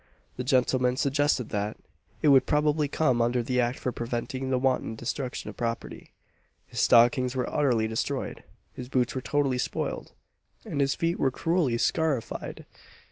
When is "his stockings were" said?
6.65-7.47